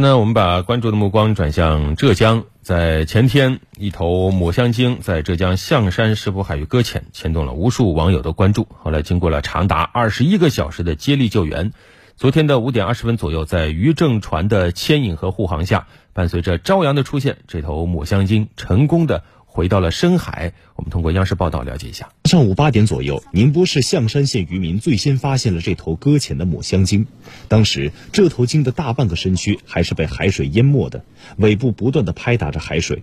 [0.00, 8.68] 那我们把关注的目光转向浙江，在前天，一头抹香鲸在浙江象山石浦海域搁浅，牵动了无数网友的关注。
[8.80, 11.72] 后来，经过了长达二十一个小时的接力救援，
[12.16, 19.24] 昨天的五点二十分左右，在渔政船的牵引和护航下，伴随着朝阳的出现，这头抹香鲸成功的。
[19.50, 22.10] 回到了深海，我们通过央视报道了解一下。
[22.26, 27.06] 上午八点左右，宁波市象山县渔民最先发现了这头搁浅的抹香鲸。
[27.48, 31.04] 当时，这头鲸的大半个身躯还是被海水淹没的，
[31.38, 33.02] 尾部不断的拍打着海水。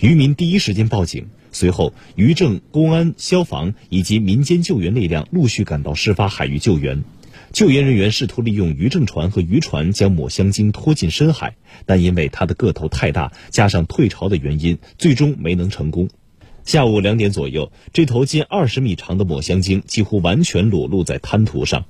[0.00, 7.04] 渔民第一时间报警，随后渔政、公安、消防以及民间救援力量陆续赶到事发海域救援。
[7.52, 11.56] 救援人员试图利用渔政船和渔船将抹香鲸拖进深海，
[11.86, 16.08] 但因为它的个头太大，加上退潮的原因，最终没能成功。
[16.64, 21.86] 下午两点左右，这头近二十米长的抹香鲸几乎完全裸露在滩涂上，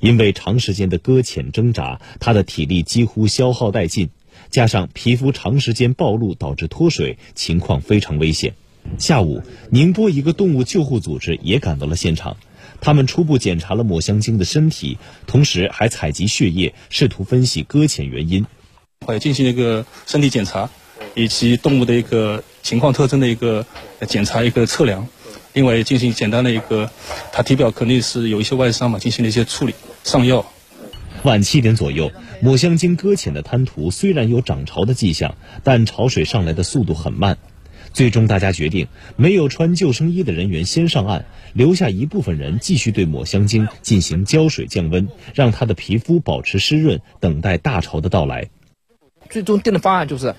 [0.00, 4.08] 因为长时间的搁浅挣扎，它的体力几乎消耗殆尽，
[4.48, 8.54] 加上皮肤长时间暴露导致脱水，情况非常危险。
[8.98, 12.38] 下午，宁波一个动物救护组织也赶到了现场。
[12.82, 18.44] 他们初步检查了抹香鲸的身体，同时还采集血液，试图分析搁浅原因。
[19.06, 20.68] 会进行一个身体检查，
[21.14, 23.64] 以及动物的一个情况特征的一个
[24.08, 25.06] 检查、一个测量。
[25.52, 26.90] 另外进行简单的一个，
[27.30, 30.44] 它体表肯定是有一些外伤嘛，进行了一些处理，上药。
[31.22, 32.10] 晚七点左右，
[32.40, 37.38] 抹香鲸搁浅的滩涂虽然有涨潮的迹象，但潮水上来的速度很慢。
[37.92, 48.48] 最终，大家决定没有穿救生衣的人员先上岸，留下一部分人继续对抹香鲸进行浇水降温，让它的皮肤保持湿润，等待大潮的到来。
[49.28, 50.34] 最终定的方案就是，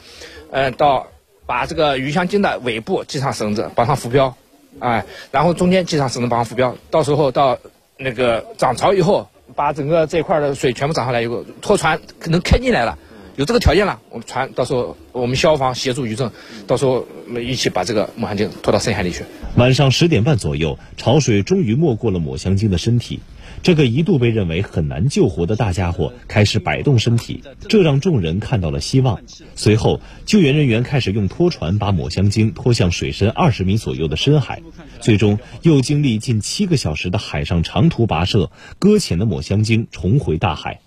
[0.52, 1.08] 呃，到
[1.46, 4.36] 把这个鱼香鲸的尾部系上绳子，绑上浮标，
[4.80, 7.60] 哎，然后中间系上绳子绑上浮标，到时候到
[7.98, 12.98] 那个涨潮以后，把整个这块的水全部涨上来以后，拖船可能开进来了。
[13.36, 16.32] 有这个条件了，我们船到时候我们消防协助渔政，
[16.68, 19.24] 到时候我们一起把这个抹香鲸拖到深海里去。
[19.56, 23.22] 晚上十点半左右，潮水终于没过了抹香鲸的身体，
[23.64, 29.20] 这个一度被认为很难救活的大家伙开始摆动身体，这让众人看到了希望。
[29.56, 34.62] 随后，救援人员开始用拖船把抹香鲸拖向水深二十米左右的深海，
[35.00, 40.82] 最终又经历近七个小时的海上长途跋涉，搁浅的抹香鲸重回大海。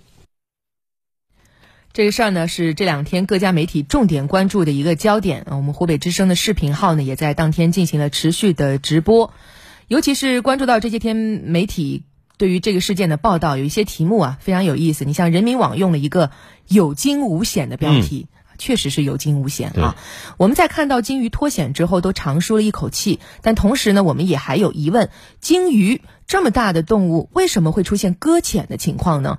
[1.97, 5.47] 这个事儿呢，是这两天各家媒体重点关注的一个焦点。
[5.49, 9.33] 我们湖北之声的视频号呢，也在当天进行了持续的直播。
[9.89, 12.03] 尤其是关注到这些天媒体
[12.37, 15.07] 对于这个事件的报道，有一些题目啊非常有意思。
[15.07, 16.33] 你像人民网用了一个
[16.69, 18.27] “有惊无险”的标题，
[18.59, 19.97] 确实是有惊无险啊。
[20.37, 23.21] 我们在看到鲸鱼脱险之后，都长舒了一口气。
[23.43, 29.39] 但同时呢，我们也还有疑问：鲸鱼这么大的动物，为什么会出现搁浅的情况呢？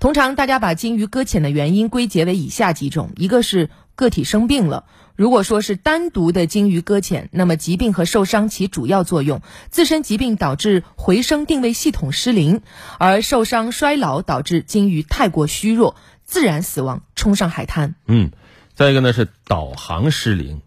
[0.00, 12.62] 通常大家把鲸鱼搁浅的原因归结为以下几种：一个是个体生病了，如果说是单独的鲸鱼搁浅，那么疾病和受伤起主要作用，自身疾病导致回声定位系统失灵，
[12.98, 17.94] 而受伤衰老导致鲸鱼太过虚弱，自然死亡，冲上海滩。
[18.08, 18.32] 嗯，
[18.74, 20.60] 再一个呢是导航失灵。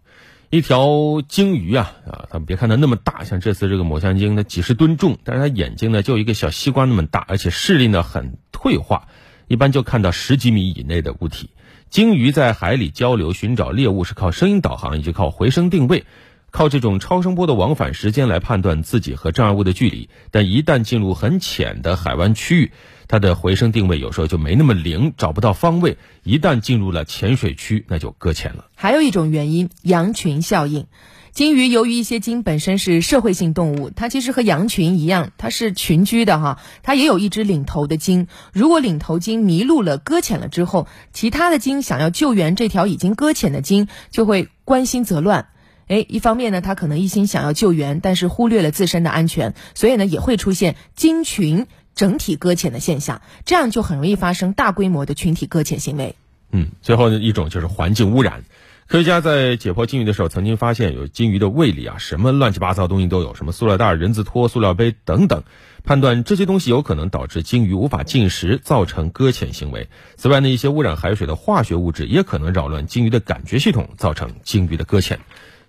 [0.50, 9.08] 一条鲸鱼啊啊，咱们别看它那么大，像这次这个抹香鲸，它几十吨重，但是它眼睛呢就一个小西瓜那么大，而且视力呢很退化，
[9.46, 11.50] 一般就看到十几米以内的物体。
[11.90, 16.06] 鲸鱼在海里交流寻找猎物是靠声音导航以及靠回声定位，
[16.50, 20.08] 靠这种超声波的往返时间来判断自己和障碍物的距离。
[20.30, 22.72] 但一旦进入很浅的海湾区域，
[23.06, 25.98] 它的回声定位有时候就没那么灵，找不到方位。
[26.22, 28.66] 一旦进入了浅水区，那就搁浅了。
[28.74, 30.86] 还有一种原因，羊群效应。
[31.30, 36.58] 鲸鱼由于一些鲸本身是社会性动物，它其实和羊群一样，它是群居的哈。
[36.82, 45.48] 它也有一只领头的鲸，如果领头鲸迷路了、搁浅了之后，其他的鲸想要救援这条已经搁浅的鲸，就会关心则乱。
[45.88, 51.66] 哎，一方面呢，他可能一心想要救援，但是忽略了自身的安全，所以呢，也会出现鲸群。
[51.94, 56.14] 整体搁浅的现象，这样就很容易发生大规模的群体搁浅行为。
[56.52, 58.44] 嗯，最后呢一种就是环境污染。
[58.86, 65.42] 科学家在解剖鲸鱼的时候，曾经发现有鲸鱼的胃里啊，什么乱七八糟东西都有，什么塑料袋、人字拖、塑料杯等等，
[65.82, 69.88] 判断这些东西有可能导致鲸鱼无法进食，造成搁浅行为。
[70.14, 75.18] 此外呢，一些污染海水的化学物质也可能扰乱鲸鱼的感觉系统，造成鲸鱼的搁浅。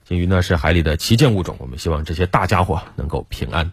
[0.10, 3.72] 鲸鱼呢是海里的旗舰物种，我们希望这些大家伙能够平安。